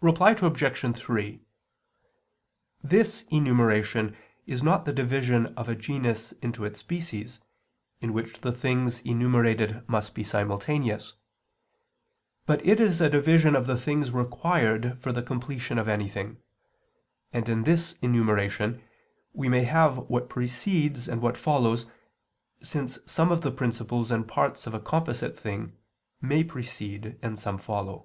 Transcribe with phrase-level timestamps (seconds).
[0.00, 0.96] Reply Obj.
[1.00, 1.40] 3:
[2.84, 7.40] This enumeration is not the division of a genus into its species,
[8.00, 11.14] in which the things enumerated must be simultaneous;
[12.46, 16.40] but it is division of the things required for the completion of anything;
[17.32, 18.80] and in this enumeration
[19.32, 21.86] we may have what precedes and what follows,
[22.62, 25.76] since some of the principles and parts of a composite thing
[26.20, 28.04] may precede and some follow.